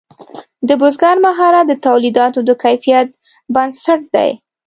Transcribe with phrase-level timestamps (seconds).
[0.67, 3.07] د بزګر مهارت د تولیداتو د کیفیت
[3.53, 4.31] بنسټ دی.